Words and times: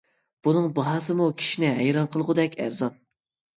بۇنىڭ 0.45 0.65
باھاسىمۇ 0.79 1.27
كىشىنى 1.43 1.71
ھەيران 1.83 2.11
قىلغۇدەك 2.17 2.61
ئەرزان. 2.67 3.01